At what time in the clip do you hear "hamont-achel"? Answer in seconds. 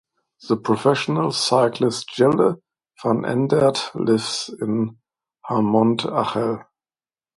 5.47-6.65